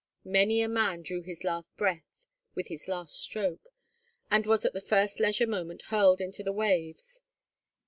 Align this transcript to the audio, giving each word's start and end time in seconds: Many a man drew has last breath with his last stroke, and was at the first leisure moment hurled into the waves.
Many 0.25 0.63
a 0.63 0.67
man 0.67 1.03
drew 1.03 1.21
has 1.25 1.43
last 1.43 1.67
breath 1.77 2.25
with 2.55 2.69
his 2.69 2.87
last 2.87 3.21
stroke, 3.21 3.69
and 4.31 4.47
was 4.47 4.65
at 4.65 4.73
the 4.73 4.81
first 4.81 5.19
leisure 5.19 5.45
moment 5.45 5.83
hurled 5.89 6.19
into 6.21 6.41
the 6.41 6.51
waves. 6.51 7.21